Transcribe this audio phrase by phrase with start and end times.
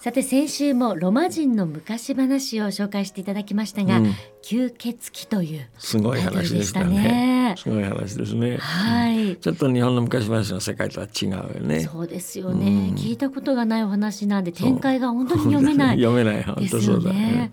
[0.00, 7.54] さて先週もロマ人の昔話を紹介していただきましたが、うん、吸血鬼というすごい話でしたね。
[7.58, 8.58] すごい話ですね。
[8.58, 11.80] はい、ちょっと日本の昔話の世界とは違うよね。
[11.80, 12.90] そうですよね。
[12.90, 16.44] うん、聞いたことがないお話なんで展開が本当に読めない、 読めない。
[16.44, 17.12] 本当そうだ。
[17.12, 17.50] ね。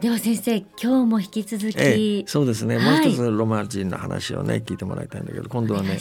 [0.00, 5.96] では先生今日も引き続き、ええ、そうですね、はい、もう一つロマ人の話をね聞いてもらいたいんだけど今度はね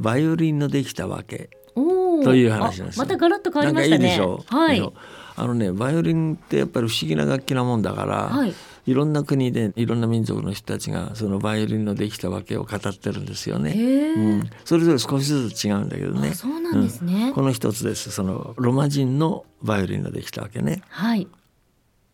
[0.00, 4.04] バイオリンのできたわけという話ですまたガラッと変わりましたね。
[4.04, 4.44] いいでしょ？
[4.50, 4.54] う。
[4.54, 4.92] はい。
[5.36, 8.54] あのねバイオリンってやっぱり不思議な楽器なもんだから、はい、
[8.86, 13.72] いろんな国でいろんな民族の人たちがそのバイオリンのできたわけを語ってるんですよね。
[13.72, 16.34] うん、それぞれ少しずつ違うんだけどね。
[16.34, 18.12] そうなんですね、うん、この一つです。
[18.12, 20.82] そのロマ人のバイオリンのできたわけね。
[20.88, 21.26] はい。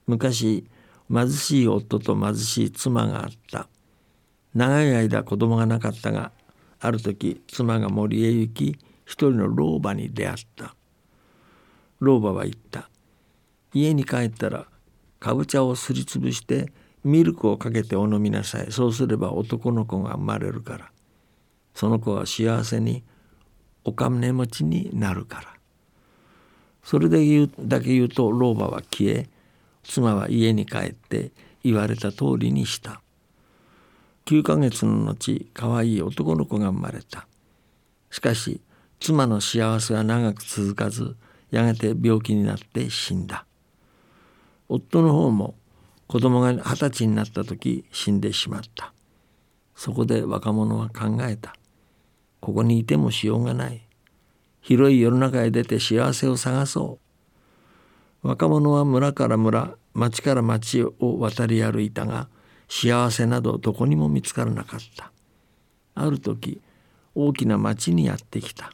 [0.06, 0.64] 昔
[1.12, 3.69] 貧しい夫と貧しい妻があった。
[4.55, 6.33] 長い間子供がなかったが
[6.81, 8.78] ある時妻が森へ行き
[9.11, 10.77] 一人の老婆に出会った。
[11.98, 12.89] 老婆は言った。
[13.75, 14.69] 家に帰ったら
[15.19, 16.72] かぼちゃをすりつぶして
[17.03, 18.70] ミルクをかけてお飲みなさい。
[18.70, 20.92] そうすれば男の子が生まれるから。
[21.75, 23.03] その子は幸せに
[23.83, 25.55] お金持ちになるから。
[26.84, 29.28] それで言うだけ言うと老婆は消え
[29.83, 31.33] 妻は家に帰って
[31.64, 33.03] 言われた通りにした。
[34.27, 37.27] 9ヶ月の後可愛い男の子が生まれた。
[38.12, 38.61] しかし
[39.01, 41.17] 妻の幸せは長く続かず
[41.51, 43.47] やがて病気になって死んだ。
[44.69, 45.55] 夫の方も
[46.06, 48.93] 子供が二十歳になった時死んでしまった。
[49.75, 51.55] そこで若者は考えた。
[52.41, 53.81] ここにいてもしようがない。
[54.61, 56.98] 広い世の中へ出て幸せを探そ
[58.22, 58.28] う。
[58.28, 62.28] 若者は村から村町から町を渡り歩いたが
[62.69, 65.10] 幸せなどどこにも見つからなかった。
[65.94, 66.60] ある時
[67.15, 68.72] 大きな町にやってきた。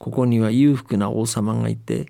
[0.00, 2.06] ここには裕福な王様がいて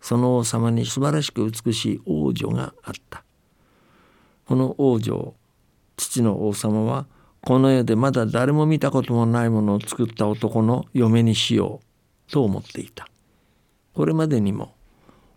[0.00, 3.22] その王様に素晴らしく美しい王女があった。
[4.46, 5.34] この王女を
[5.98, 7.06] 父の王様は
[7.42, 11.80] この世でまだ誰も見たこともないものを作った男の嫁にしよ
[12.28, 13.06] うと思っていた。
[13.92, 14.72] これまでにも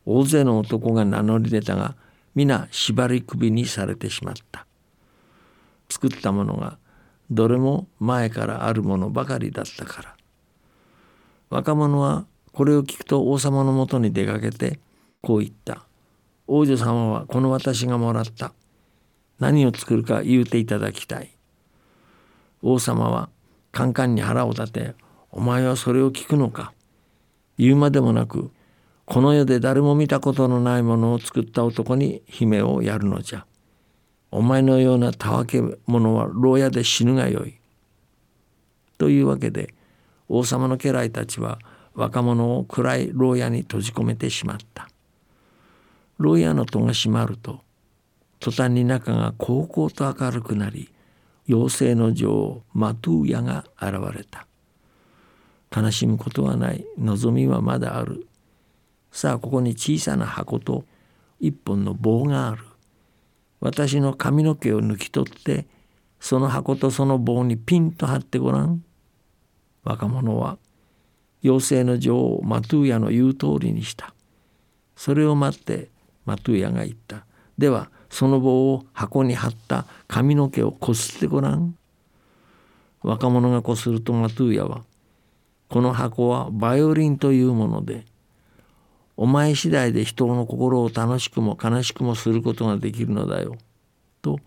[0.06, 1.98] 大勢の男が名乗り出たが
[2.34, 4.66] 皆縛り首にされてしまった。
[5.90, 6.78] 作ったものが
[7.30, 10.13] どれも前からあるものばかりだったから。
[11.54, 14.80] 若者はこれを聞くと王様のもとに出かけて
[15.22, 15.86] こう言った
[16.48, 18.54] 「王女様はこの私がもらった
[19.40, 21.30] 何を作るか言うていただきたい」
[22.64, 23.30] 王様は
[23.72, 24.96] カンカンに腹を立て
[25.30, 26.74] 「お前はそれを聞くのか」
[27.60, 28.50] 言うまでもなく
[29.06, 33.46] この世で誰も見たことのないものを作った男に姫をやるのじゃ。
[34.32, 37.60] お前のようなたわけ者は牢屋で死ぬがよい。
[38.98, 39.76] というわけで
[40.36, 41.60] 王様の家来たちは
[41.94, 44.90] 若者を暗い牢屋に閉じ込めてしまった。
[46.18, 47.62] 牢屋の戸が閉まると
[48.40, 50.92] 途端に中が高々と明るくなり
[51.48, 54.48] 妖精の女王マトゥーヤが現れた。
[55.76, 58.26] 悲しむことはない望みはまだある。
[59.12, 60.84] さあここに小さな箱と
[61.40, 62.64] 一本の棒がある。
[63.60, 65.68] 私の髪の毛を抜き取って
[66.20, 68.84] その箱とその棒にピンと張ってごらん。
[69.84, 70.58] 若者は
[71.44, 74.14] 妖精の女王マトゥーヤの言う通りにした。
[74.96, 75.90] それを待って
[76.26, 77.26] マトゥーヤが言った。
[77.58, 81.76] ではその棒を箱に貼った髪の毛をこすってごらん。
[83.02, 84.84] 若者がこするとマトゥーヤは
[85.68, 88.06] この箱はバイオリンというもので
[89.18, 93.58] お前次第で人の心を楽しくも悲しくもすることができるのだよ。
[94.22, 94.40] と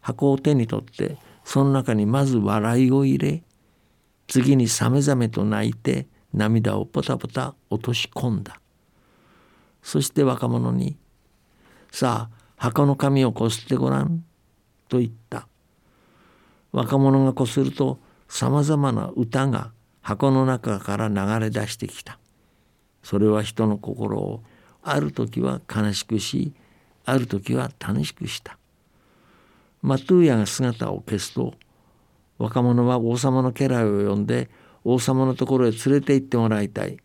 [0.00, 3.42] 箱を手に取ってその中にまず笑いを入れ
[4.28, 8.60] 次にさめざめと泣いて涙をポタポタ落とし込んだ。
[9.82, 10.96] そして若者に
[11.90, 14.24] 「さあ箱の紙をこすってごらん」
[14.88, 15.48] と言った。
[16.70, 17.98] 若者がこすると
[18.28, 19.72] さまざまな歌が
[20.02, 22.18] 箱の中から流れ出してきた。
[23.02, 24.42] それは人の心を
[24.82, 26.52] ある時は悲しくし
[27.06, 28.58] ある時は楽しくした。
[29.80, 31.54] マトゥーヤが姿を消すと
[32.38, 34.48] 若者は王様の家来を呼んで
[34.84, 36.96] 王様のところへ連れて行ってもらいたい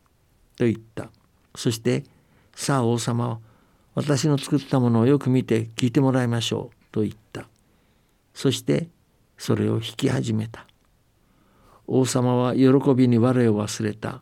[0.58, 1.10] と言った。
[1.56, 2.04] そして
[2.56, 3.40] 「さあ王様
[3.96, 7.48] 私の作ったものをよく見て聞いてもらいましょう」と言った。
[8.34, 8.90] そして
[9.38, 10.66] それを弾き始めた。
[11.88, 14.22] 王様は喜びに我を忘れた。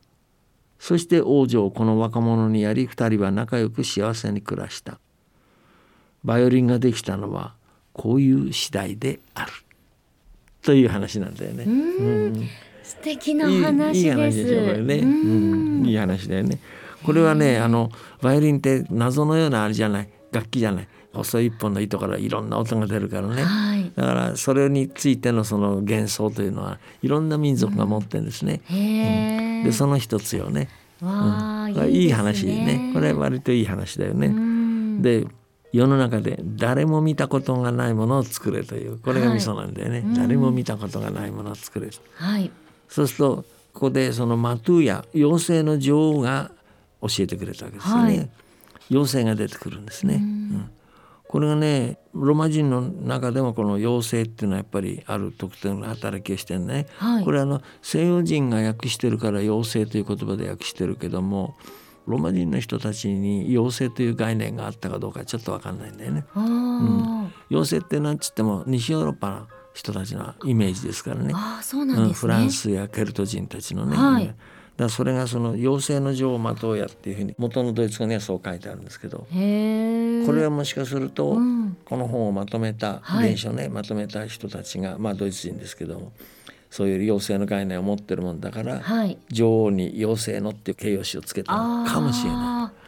[0.80, 5.00] そして王女をこの若者にやり二人は仲良く幸せに暮らした。
[6.24, 7.56] バイオリンができたのは
[7.94, 9.52] こういう次第である。
[10.62, 11.64] という話なんだよね。
[11.64, 12.50] うん。
[12.84, 14.00] 素敵な話です。
[14.00, 14.96] いい話でしょこれね。
[14.98, 16.60] うん、いい話だよね。
[17.04, 17.90] これはねあの
[18.22, 20.10] バイオリンって謎のようなあれじゃない。
[20.32, 20.88] 楽器じゃない。
[21.14, 28.62] 細い一本の糸からいろんな音が出るからね、はい、だからそれについてのその幻想というのはいろんな民族が持ってるんですね。
[28.72, 30.70] うん、でその一つよね。
[31.02, 32.92] わうん、いいいい話ね。
[32.94, 35.02] これ割といい話だよね。
[35.02, 35.26] で
[35.74, 42.52] 世の中で誰も見たことがないものを作れというこれがミソなんだよね、はい、誰も見たことがないものを作れはい、
[42.90, 46.52] そうするとここでそのマトゥーヤ妖精の女王が
[47.02, 48.30] 教えてくれたわけですよね、はい、
[48.92, 50.70] 妖精が出てくるんですね、うん、
[51.28, 61.56] これがねロマ人の中でもこの妖精っていうのはやっぱりある特定の働きをしてるね、はい、これあの西洋人が訳してるから妖精という言葉で訳してるけども
[62.12, 66.26] ロマ人の人たちに妖精という概念があったかどうかちょっと分かんないんだよね。
[66.36, 71.34] うん、妖精ってなんつっても西ヨーロッパの人たちのイメージですからね。
[71.36, 73.98] あそうなん、ね、フランスやケルト人たちのね。
[73.98, 74.36] はい、
[74.78, 79.20] だそれがその妖精の女王マトーヤっていうふうに元のドイツ語にはそう書いてあるんですけど。
[79.20, 81.38] これはもしかすると、
[81.86, 86.12] この本をまとめた伝書ね、はい、まとめた人たちがまあドイツ人ですけども
[86.72, 92.82] そういう妖精の概念を持ってるもんだから、はい、女王に妖精のっていう形容詞をつけたのかもしれない。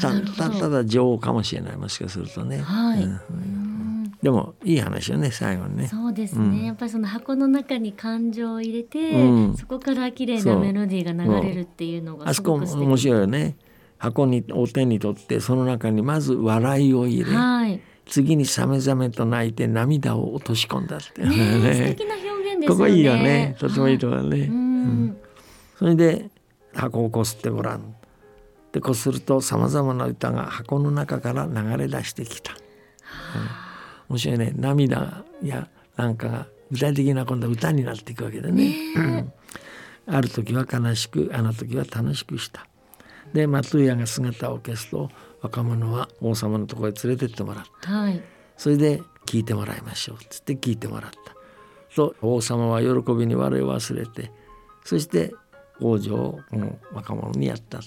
[0.00, 2.58] たたただ女王かもしれないもしかするとね。
[2.58, 5.88] はい、うんでもいい話よね最後にね。
[5.88, 13.56] そうですね、うん、やっぱりその箱の中に感情を入れて、うん、そこから綺麗なメロディーが流れるっていうのがあそこ面白いよね。
[13.98, 21.28] 箱にお手に取ってその中にまず笑いを入れ、はい、次にさめざめと泣いて涙を落とし込んだってね。
[21.60, 22.76] ね素敵な表現ですよね。
[22.76, 24.38] ここいいよねとてもいいところね。
[24.40, 25.16] うん、
[25.78, 26.30] それで
[26.74, 27.94] 箱をこすってごらん。
[28.72, 32.52] でこするとさまざまな歌が箱の中から流れ出してきた。
[32.52, 33.66] うん
[34.08, 38.94] 面白いね涙やなんかが具体的な今度は歌になっていくわけでね。
[38.94, 39.32] ね
[40.08, 42.66] ある時は悲しくあの時は楽しくした。
[43.32, 45.10] でマトゥーヤが姿を消すと
[45.42, 48.22] 若者は王様のところへ連れてってもらった、はい、
[48.56, 51.35] それで聞いてもらいましょうっつって聞いてもらった
[51.96, 54.30] と王様は喜びに我を忘れて
[54.84, 55.34] そして
[55.80, 57.80] 王女をこの若者にやった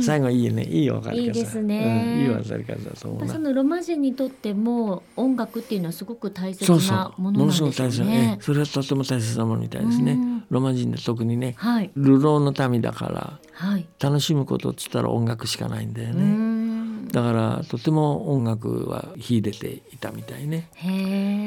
[0.00, 0.64] 最後いいね。
[0.64, 1.22] いい分かり方。
[1.24, 7.70] いいですね、うん、いい分かり方だと思うそのロマ人にとっても音楽っていうのはすごく大切なものなんですね。
[7.72, 10.18] そうそうものすごく大切ねそれはとても大切なものみたいですね。
[10.48, 16.22] ロマ人で特にね、はい、流浪の民だから、はい、楽しむことっつったら音楽しかないんだよね
[17.16, 20.68] だからとても音楽は秀でていたみたいね。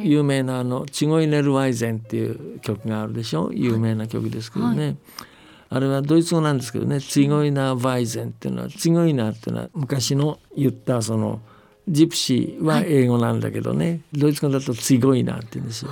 [0.03, 3.51] 有名なあの「チゴイネル・ワイゼン」っていう曲があるでしょ？
[3.53, 4.97] 有名な曲ですけどね、はい。
[5.69, 6.99] あれはドイツ語なんですけどね。
[6.99, 11.39] ツイゴイナー・バイゼンっていうのはツイゴイナーっていうのは昔の言ったその
[11.87, 15.91] ジプシーは英語なんだけどね、はい、ドイツ語だとツイゴイナーって言うんですよ。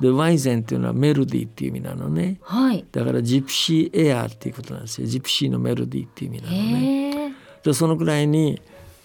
[0.00, 5.06] でワイゼンっていうのはメロディーっていう意味なのね、はい、だからジプシーエアーっていうことなんですよ。
[5.06, 7.34] ジプシーのメロディーっていう意味なのね。
[7.62, 8.58] でそのくらいに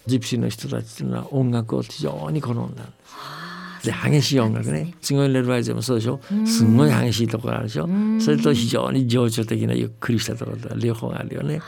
[0.07, 3.85] ジプシーの人たちっていうのは音楽を非常に好んだんです。
[3.85, 4.95] で激しい音楽ね。
[5.01, 6.19] すごいレルバイゼもそうでしょ？
[6.45, 7.87] すごい激しいところあるでしょ？
[8.19, 11.61] それと非常に情緒的なゆっくりしたところと両方あるよね。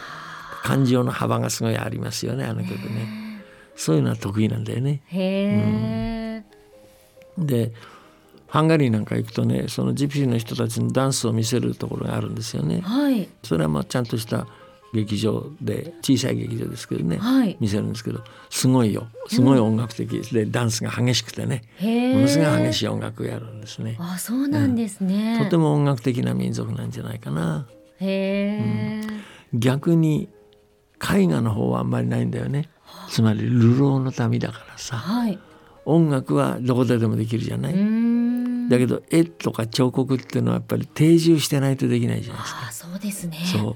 [0.63, 3.29] 感情の幅がすごいありますよねあの曲ね。
[3.75, 6.43] そういうのは得意なんだよね。
[7.37, 7.71] うん、で
[8.47, 12.81] ハンガリーなんか行くとねそのジプシーの人たちのダンスを見せるところがあるんですよね。
[12.81, 14.47] はい、それはまあちゃんとした
[14.93, 23.97] 劇場で小さい劇場ですけどね、はい、見せるんですけどすごいよすごい音楽的で、ダンスが激しくてねものすごい激しい音楽をやるんですね。
[23.99, 27.67] あそうなんですね、うん、とても音楽的な民族なんじゃないかな。
[27.99, 29.01] へ
[29.53, 30.29] うん、逆に
[31.01, 32.69] 絵画の方はあんまりないんだよね。
[33.09, 35.39] つまり流浪の民だからさ、はい、
[35.85, 38.69] 音楽はどこででもできるじゃない？
[38.69, 42.67] だけど絵とか彫刻っていうのはやっぱり定住してないとできないじゃないですか。
[42.67, 43.37] あそうですね。
[43.45, 43.73] そう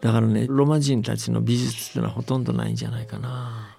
[0.00, 3.76] だからねロマ人たちの美術っていうのはほとんどないんじゃないかな。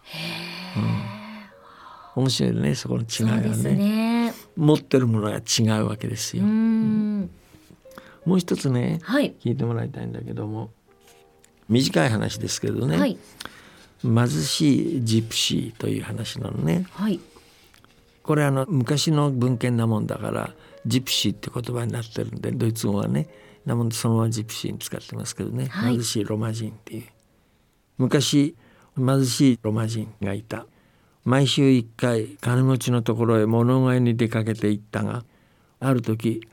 [2.16, 6.44] うん、面白いねそこの違いはね、ね、持ってるものが違うわけですよ。
[6.44, 7.30] うん、
[8.26, 10.72] もう一つね、はい、聞いてもらいたいんだけども。
[11.72, 13.18] 短い話ですけどね、はい、
[14.04, 16.86] 貧しいジプシーという話なのね。
[16.92, 17.20] はい、
[18.24, 20.54] これあの昔の文献なもんだから
[20.86, 23.30] ジプシーって言葉になってるんでドイツ語はね
[23.66, 27.04] なもんでそのままジプシーに使ってますけどね、はい、貧しいロマ人っていう。
[27.98, 28.56] 昔
[28.98, 30.66] 貧しいロマ人がいた。
[31.24, 35.24] 毎週一回金持ちのところへ物買いに出かけていったが
[35.80, 36.48] ある時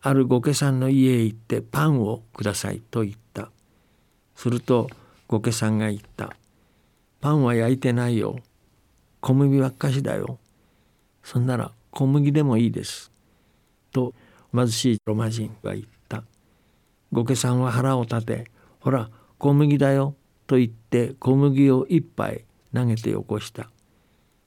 [0.00, 3.50] ある御家さんの家へ行ってパンをくださいと言った。
[4.34, 4.88] すると
[5.28, 6.34] 御家さんが言った
[7.20, 8.38] パンは焼いてないよ。
[9.20, 10.38] 小麦ばっかしだよ。
[11.22, 13.12] そんなら小麦でもいいです。
[13.92, 14.12] と
[14.52, 15.92] 貧しいロマ人は言った
[17.12, 18.50] 御家さんは腹を立て
[18.80, 20.14] ほら小麦だよ
[20.46, 23.70] と言って小麦を一杯投げてよこした。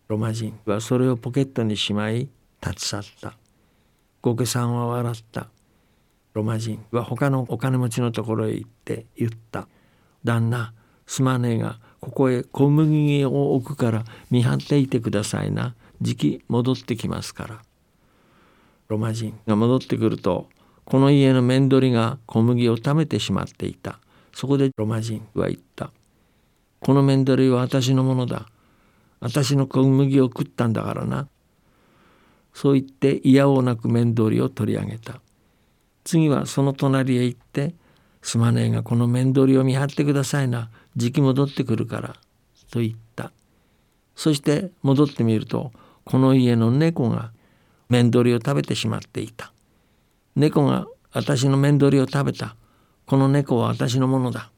[0.07, 2.29] ロマ人はそれをポケットにしまい
[2.61, 3.37] 立ち去った
[4.21, 5.47] 御家さんは笑った
[6.33, 9.67] ロマ人は他のお金持ちのところへ行って言った
[10.23, 10.73] 「旦那
[11.07, 15.75] すまねえがここへ小麦を置くから見張っていてくださいな。
[16.01, 17.61] じき戻ってきますから」
[18.87, 20.49] ロマ人が戻ってくると
[20.85, 23.99] この家の面取りが小麦を食べてしまっていた。
[24.33, 25.91] そこでロマ人は言った
[26.81, 28.47] 「この面取りは私のものだ。
[29.19, 31.27] 私の小麦を食ったんだからな」
[32.53, 35.21] そう言って嫌おなく面取りを取り上げた。
[36.03, 37.73] 次はその隣へ行って
[38.21, 40.69] 「すまねえがこの面取りを見張ってくださいな。
[40.95, 42.15] じき戻ってくるから」
[42.69, 43.31] と言った。
[44.15, 45.71] そして戻ってみると
[46.03, 47.31] この家の猫が
[47.89, 49.51] 面取りを食べてしまっていた。
[50.35, 52.57] 猫が私の面取りを食べた。
[53.05, 54.51] この猫は私のものだ。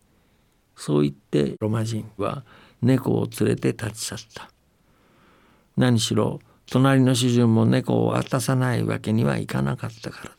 [0.76, 2.44] そう言ってロマ人は
[2.82, 4.50] 猫を連れて立ち去った。
[5.76, 10.36] 何しろ隣の主人も猫を渡さないわけにはいかなかったからだ。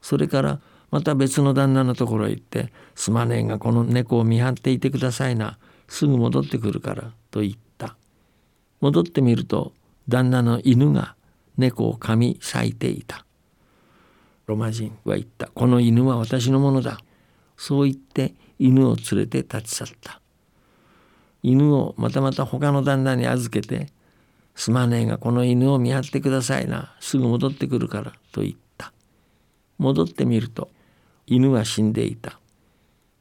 [0.00, 0.60] それから
[0.92, 5.58] また別の旦那のところへ行って「すまねえがこの猫を見張っていてくださいな。
[5.88, 7.96] すぐ戻ってくるから」と言った。
[8.80, 9.72] 戻ってみると
[10.08, 11.16] 旦那の犬が
[11.56, 13.24] 猫を噛み裂いていた。
[14.48, 15.48] ロマ人は言った。
[15.48, 16.98] この犬は私のものだ。
[17.58, 20.22] そう言って犬を連れて立ち去った。
[21.42, 23.92] 犬をまたまた他の旦那に預けて
[24.56, 26.96] 「すまねえがこの犬を見張ってくださいな。
[26.98, 28.94] すぐ戻ってくるから」と言った。
[29.76, 30.70] 戻ってみると
[31.26, 32.40] 犬は死んでいた。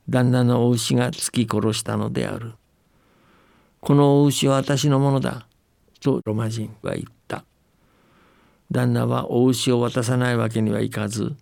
[0.08, 2.54] 旦那のお牛が突き殺したのである。
[3.82, 5.46] このお牛は私のものだ。
[6.00, 7.44] とロマ人は言った。
[8.72, 11.36] 旦那はお牛を渡さないわけにはいかず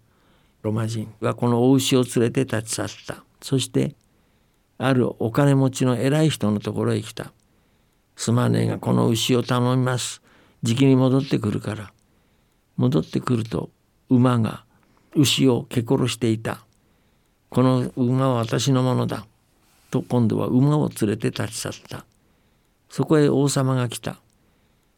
[0.61, 3.23] ロマ人はこのお牛を連れて立ち去った。
[3.41, 3.95] そして
[4.77, 7.31] あるお金持ちの偉い人のところへ来た。
[8.15, 10.21] すまねえがこの牛を頼みます。
[10.63, 11.91] じきに戻ってくるから。
[12.77, 13.69] 戻ってくると
[14.09, 14.65] 馬が
[15.13, 16.65] 牛を蹴殺していた。
[17.49, 19.25] この馬は私のものだ。
[19.91, 22.05] と今度は馬を連れて立ち去った。
[22.89, 24.17] そこへ王様が来た。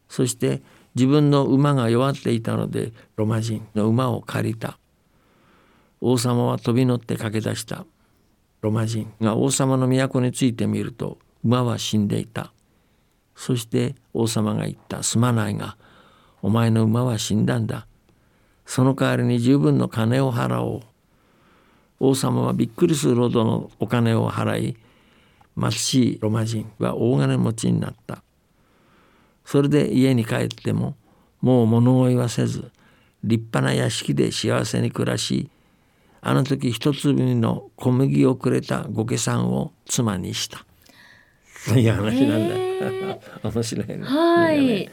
[0.07, 0.61] そして
[0.97, 4.79] 自分の馬が弱っていたのでロマ人の馬を借りた。
[6.01, 7.85] 王様は飛び乗って駆け出した。
[8.61, 12.51] ロマ人が王様の都に着いてみると馬は死んでいた。
[13.35, 15.77] そして王様が言った「すまないが
[16.41, 17.85] お前の馬は死んだんだ。
[18.65, 20.81] その代わりに十分の金を払おう」
[22.01, 24.77] 王様はびっくりするほどのお金を払い
[25.59, 28.23] 貧しいロマ人は大金持ちになった。
[29.47, 30.97] それで家に帰っても
[31.39, 32.69] もう物乞いはせず
[33.23, 35.49] 立派な屋敷で幸せに暮らし
[36.19, 40.65] あの時一粒の小麦をくれた御家さんを妻にした。
[41.65, 42.55] という話なんだ。
[43.49, 43.99] 面白いね。
[44.03, 44.89] はい。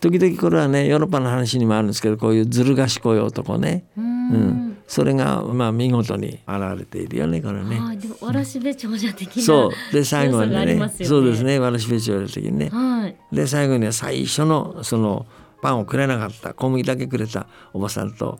[0.00, 3.84] 時々これはねヨーロッパの話にもあるんですけどこういうずる賢い男ね。
[3.96, 7.78] うん,、それがまあ見事に現れているよねこれね。
[7.78, 12.68] はい、でもわらしべ長者的な、そうで最後にね、ね、そうですねわらしべ長者的にね。
[12.68, 15.26] はい、で最後には最初のその
[15.60, 18.38] パンをくれなかった小麦だけくれたおばさんと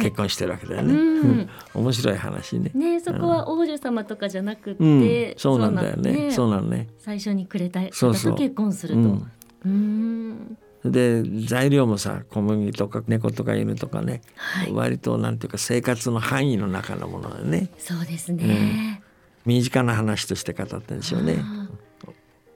[0.00, 0.94] 結婚してるわけだよね。
[0.94, 2.70] はいうん、面白い話ね。
[2.74, 6.30] ねそこは王女様とかじゃなくて、うん、そうなんだよね。
[6.30, 6.88] そうなのね。
[6.98, 9.00] 最初にくれた方と結婚すると。
[9.64, 10.58] うん
[10.90, 17.68] で材料もさ小麦とか猫とか犬とかね、はい、割となんていうか生活の範囲の中のものでね。
[17.78, 18.44] そうですね、
[19.46, 21.42] うん、身近な話として語ってるんですよね。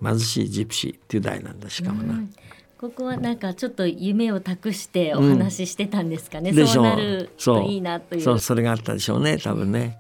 [0.03, 2.31] 貧しいジプシーっていう題なんだしかもな、うん、
[2.77, 6.61] ここはなんかちょっと夢を託してお話ししてたんですかね、う。
[6.61, 8.21] ん、そうなるといいなという。
[8.23, 9.99] そうそれがあったでしょうね多分ね。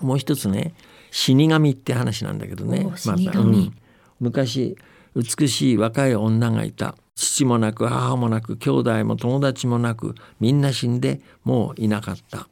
[0.00, 0.74] もう一つね
[1.12, 3.72] 死神って話なんだけどねまた、うん、
[4.18, 4.76] 昔
[5.14, 12.48] 美しい若い女がいた父もなく母もなく兄弟も友達もなくみんな死んでもういなかった。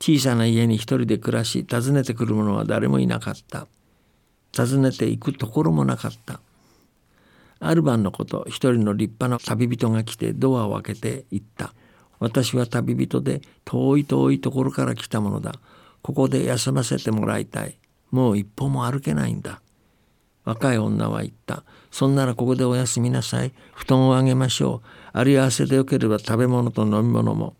[0.00, 3.66] 小さな家に一人で暮らし訪ねてくる者は誰もいなかった。
[4.56, 6.40] 訪ねていくところもなかった。
[7.60, 11.74] ある晩のこと一人の立派な旅人が来てドアを開けて言った。
[12.20, 15.54] 私は旅人で遠い遠いところから来たものだ。
[16.02, 17.76] ここで休ませてもらいたい。
[18.10, 19.60] もう一歩も歩けないんだ。
[20.48, 21.62] 若い女は言った。
[21.90, 23.52] そんならここでお休みなさい。
[23.74, 24.88] 布団をあげましょう。
[25.12, 27.54] あり合わせでよければ食べ物と飲み物も。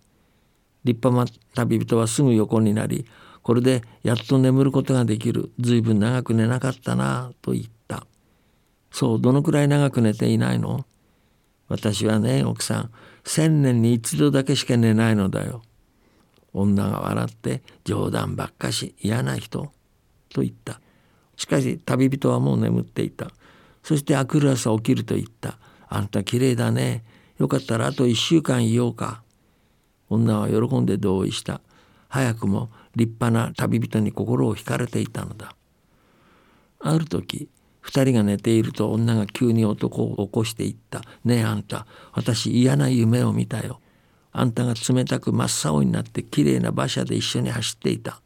[0.85, 3.04] 立派な旅人はすぐ横になり
[3.42, 5.52] これでやっと眠ることができる。
[5.61, 8.07] ずいぶん長く寝なかったなと言った。
[8.90, 10.87] そうどのくらい長く寝ていないの？
[11.68, 12.90] 私はね奥さん。
[13.23, 15.61] 千年に一度だけしか寝ないのだよ。
[16.54, 19.73] 女が笑って冗談ばっかし嫌な人。
[20.30, 20.80] と言った。
[21.38, 23.30] しかし旅人はもう眠っていた。
[23.83, 25.57] そしてあくる朝起きると言った。
[25.88, 27.04] あんたきれいだね。
[27.38, 29.23] よかったらあと一週間いようか。
[30.11, 31.61] 女は喜んで同意した。
[32.09, 35.54] 早くも立派な旅人に心を惹かれていたのだ。
[36.80, 37.49] ある時
[37.80, 43.80] 二人が寝ていると女が急に男を起こしていった「ねえあんた私嫌な夢を見たよ。
[44.33, 48.21] あんたが冷たく真っ青になってきれいな馬車で一緒に走っていた。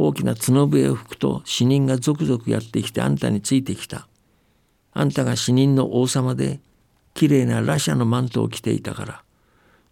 [0.00, 4.08] 大きな角笛を吹くと死人が続々やってきてあんたについてきた。
[4.92, 6.60] あんたが死人の王様で
[7.14, 9.22] きれいな羅車のマントを着ていたから。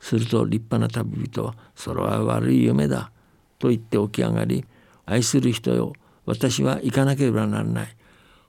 [0.00, 3.10] すると立派な旅人は「それは悪い夢だ」
[3.58, 4.64] と言って起き上がり
[5.06, 5.94] 「愛する人よ
[6.26, 7.96] 私は行かなければならない」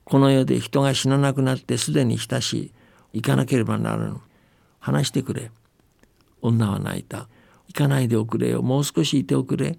[0.04, 2.72] この世で人が死ななくなってすでに親し
[3.12, 4.20] い行かなければならぬ。
[4.78, 5.50] 話してくれ。
[6.40, 7.28] 女は泣いた。
[7.66, 8.62] 行かないでおくれよ。
[8.62, 9.78] もう少しいておくれ。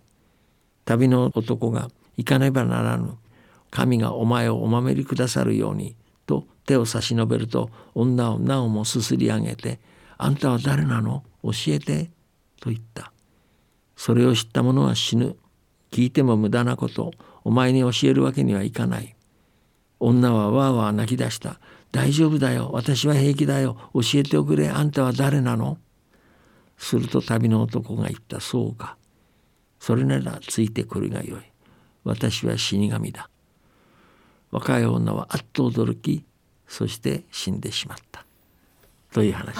[0.89, 3.11] 旅の男が行かねばならぬ
[3.69, 9.79] 神がお前をお守りくださるようにと手を差し伸べると女をなおもすすり上げて
[10.17, 11.23] 「あんたは誰なの？
[11.43, 12.09] 教えて」
[12.59, 13.11] と言った
[13.95, 15.35] それを知った者は死ぬ
[15.91, 17.11] 聞いても無駄なこと
[17.43, 19.15] お前に教えるわけにはいかない
[19.99, 21.59] 女はわーわー泣き出した。
[21.91, 22.71] 大丈夫だよ。
[22.73, 23.77] 私は平気だよ。
[23.93, 24.69] 教えておくれ。
[24.69, 25.77] あんたは誰なの？
[26.77, 28.39] すると旅の男が言った。
[28.39, 28.95] そうか。
[29.79, 31.41] それならついてくるがよい。
[32.03, 33.29] 私は死神だ。
[34.51, 36.23] 若い女はあっと驚き、
[36.67, 38.25] そして死んでしまった。
[39.13, 39.55] という話。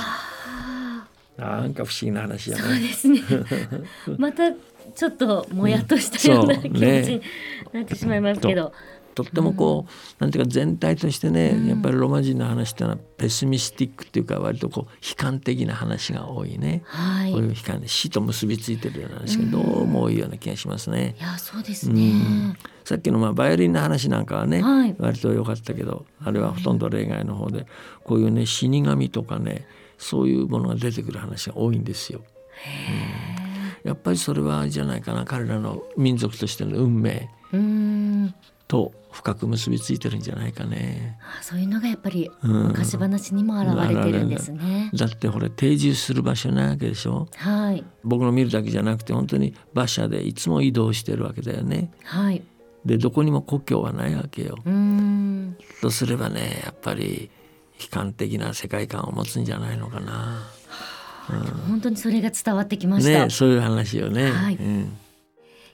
[1.38, 2.64] なんか不思議な話やね。
[2.64, 3.22] そうですね。
[4.18, 7.22] またちょっともやっとしたような気持ちに
[7.72, 8.68] なってしまいますけど。
[8.68, 21.16] うんとってもこう、なんていうか全体としてね、やっぱりロマ人の話っていうのはペシミスティックっていうか割とこう悲観的な話が多いね、はい、こういう悲観で死と結びついてるような話がどうも多いような気がしますね。
[21.20, 27.66] いやそうですね、さっきのまあバイオリンの話なんかはね、はい、割と良かったけどあれはほとんど例外の方で
[28.04, 32.22] こういうね死神とかねそういうものが出てくる話が多いんですよ。
[33.84, 35.26] やっぱりそれはじゃないかな。
[35.26, 37.30] 彼らの民族としての運命
[38.70, 41.18] と深く結びついてるんじゃないかね。
[41.40, 44.92] あそういうのがやっぱり昔話にも現れてるんですね。
[44.94, 47.28] うん、だってこれ定住する場所なわけでしょ。
[47.36, 47.84] はい。
[48.04, 51.92] 僕の見るだけじゃなくて本当に馬車でいつも移動してるわけだよね。
[52.04, 52.44] はい。
[52.86, 54.60] でどこにも故郷はないわけよ。
[54.64, 55.58] うん。
[55.82, 57.32] とすればねやっぱり
[57.82, 60.44] 悲観的な世界観を持つんじゃないのかな。
[61.32, 61.38] うん、
[61.70, 63.26] 本当にそれが伝わってきました。
[63.26, 64.30] ね、そういう話よね。
[64.30, 64.56] はい。
[64.56, 64.98] うん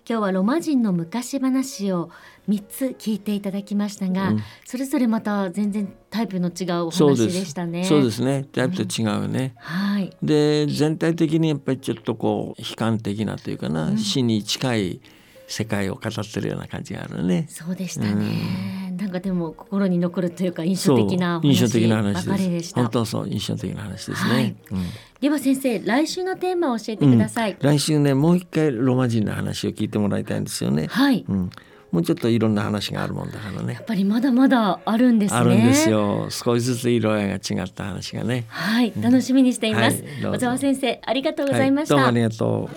[0.07, 2.11] 今日はロマ人の昔話を
[2.47, 7.85] 3つ聞いていただきましたが、うん、それぞれまた全然タイプの違うお話でしたね。
[7.85, 8.45] そうですね。
[8.51, 9.55] タイプと違うね。
[9.55, 15.01] うん、はい、で全体的にやっぱりちょっとこう悲観的なというかな、うん、死に近い
[15.47, 17.47] 世界を語ってるような感じがあるね。
[17.49, 18.74] そうでしたね、うん、
[19.05, 22.81] なんかでも心に残るというか印象的な印象的な話でした。
[22.81, 24.33] 本当そう印象的な話ですね。
[24.33, 24.85] はい、うん、
[25.21, 27.51] では先生来週のテーマを教えてください。
[27.51, 30.87] うん、来週ねもう一回ロマ人の話を聞いてもらいたいんですよね。
[30.87, 31.23] はい。
[31.29, 31.51] うん
[31.91, 33.75] もうちょっといろんな話があるもんだからね。
[33.75, 35.39] やっぱりまだまだあるんですね。
[35.39, 36.27] あるんですよ。
[36.29, 38.45] 少しずつ色合いが違った話がね。
[38.49, 40.03] はい、楽しみにしています。
[40.03, 41.95] はい、小沢先生、ありがとうございました。
[41.95, 42.75] はい、どうもありがとう。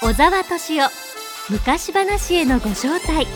[0.00, 1.11] 小沢敏夫
[1.50, 3.26] 昔話へのご招待。